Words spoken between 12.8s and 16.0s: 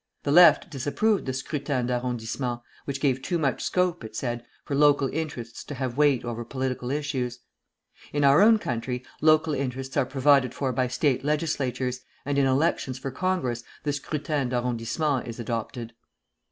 for Congress the scrutin d'arrondissement is adopted.